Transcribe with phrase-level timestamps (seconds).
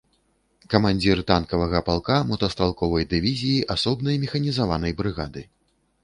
[0.73, 5.45] Камандзір танкавага палка, мотастралковай дывізіі, асобнай механізаванай брыгады.